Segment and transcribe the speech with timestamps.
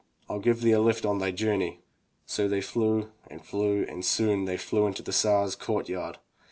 [0.27, 1.81] FU give thee a lift on thy journey/'
[2.25, 6.17] So they flew and flew and soon they flew into the Tsar's court yard.